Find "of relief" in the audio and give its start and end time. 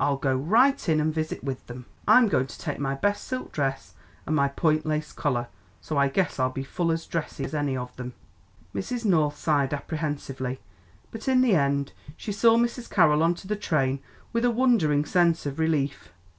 15.44-16.14